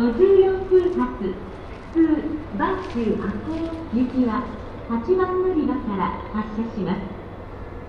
[0.00, 1.34] 54分発。
[1.92, 2.16] 普通
[2.56, 3.52] バス中箱
[3.92, 4.44] 行きは
[4.88, 7.00] 8番乗り場から発車します。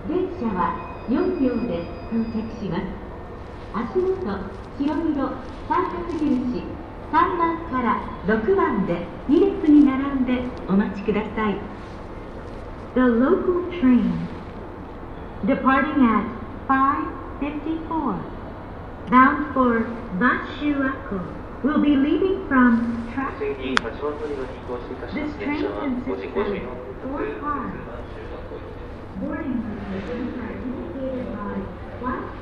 [0.08, 0.76] 電車は
[1.08, 2.84] 4秒で到着します。
[3.72, 4.12] 足元
[4.78, 5.30] 白黒
[5.68, 6.62] 三角印
[7.10, 11.56] 3番から6番で2列に並んでお待ちください。
[12.94, 14.28] The local train
[15.46, 16.26] departing at
[16.68, 18.16] 5.54
[19.08, 19.86] bound for
[20.18, 23.06] Bashuako will be leaving from
[25.14, 27.78] This train consists of four cars.
[29.16, 29.62] Boarding
[29.94, 31.54] is indicated by
[32.00, 32.41] one.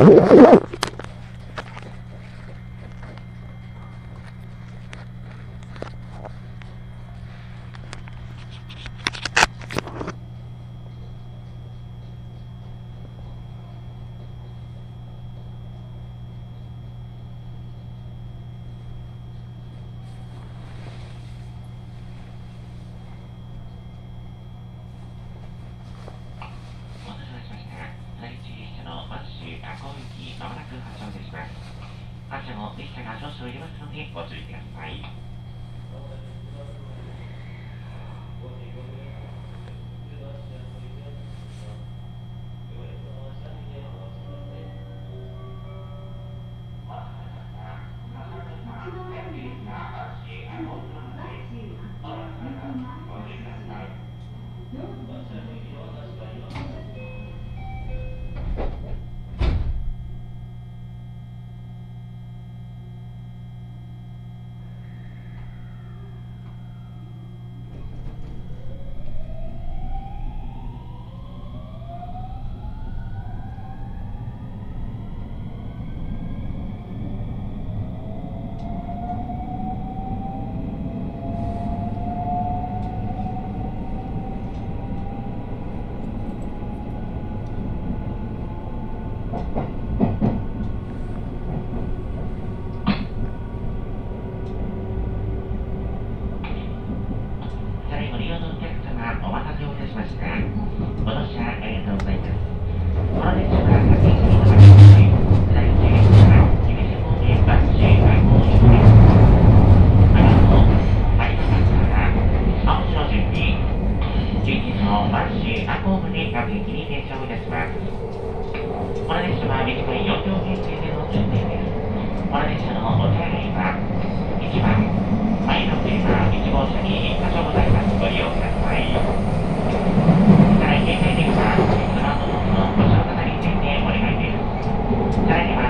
[0.00, 0.67] Oh, my God.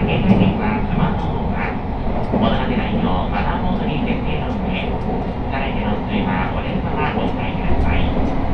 [0.09, 1.69] 携帯電話、スマートフォンは、
[2.41, 4.89] お出かけ台のマナーモードに設定の上、
[5.53, 8.48] さらにの通話、お電話はご使いください。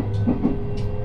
[0.00, 0.99] 何?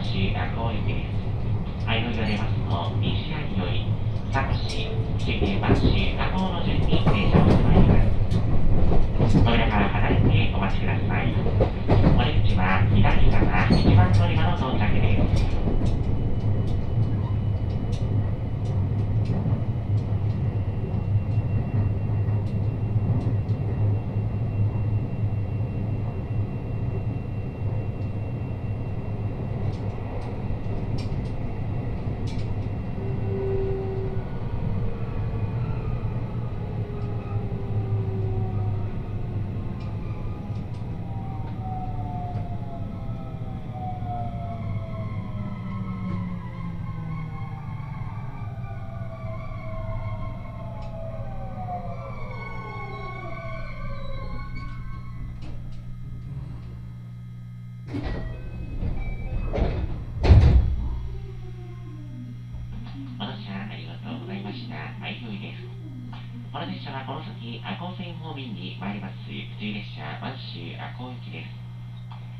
[0.00, 1.12] 列車湾州赤穂行きです。
[1.84, 2.56] 相乗りが出ます。
[2.70, 3.84] と西谷より
[4.32, 5.82] 佐古市新京湾州
[6.16, 11.34] 赤穂の順に停車をしてまいります扉から離れてお待ちください。
[11.36, 15.59] お出口は左側一番乗り場の到着です。
[67.90, 69.14] 先、赤穂線方面に参ります。
[69.26, 71.50] 普通列車、湾州赤穂行きです。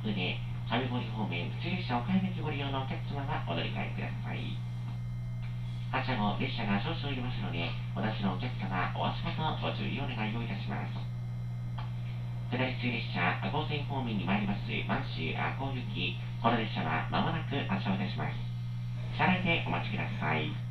[0.03, 0.39] それで、
[0.71, 4.55] 上郡方面、普通列車岡山駅ご利用のお客様はお乗り換えください。
[5.91, 10.93] 発車後、列車が少々いりますので、お出しのお客様、お足元ご注意をお願いをいたします。
[12.51, 14.61] 下り普通列車、赤穂線方面に参ります。
[14.87, 18.35] 湾州赤穂行き、この列車は間もなく発車をいたします。
[19.19, 20.70] 車内でお待ちください。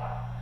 [0.00, 0.39] Wow.